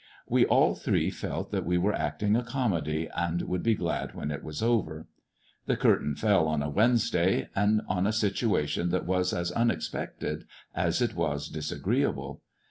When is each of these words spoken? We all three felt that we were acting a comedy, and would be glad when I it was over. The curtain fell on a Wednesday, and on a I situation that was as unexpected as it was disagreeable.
We 0.27 0.47
all 0.47 0.73
three 0.73 1.11
felt 1.11 1.51
that 1.51 1.63
we 1.63 1.77
were 1.77 1.93
acting 1.93 2.35
a 2.35 2.41
comedy, 2.43 3.07
and 3.15 3.39
would 3.43 3.61
be 3.61 3.75
glad 3.75 4.15
when 4.15 4.31
I 4.31 4.33
it 4.33 4.43
was 4.43 4.63
over. 4.63 5.05
The 5.67 5.77
curtain 5.77 6.15
fell 6.15 6.47
on 6.47 6.63
a 6.63 6.71
Wednesday, 6.71 7.49
and 7.55 7.83
on 7.87 8.07
a 8.07 8.09
I 8.09 8.11
situation 8.11 8.89
that 8.89 9.05
was 9.05 9.31
as 9.31 9.51
unexpected 9.51 10.45
as 10.73 11.03
it 11.03 11.13
was 11.13 11.49
disagreeable. 11.49 12.41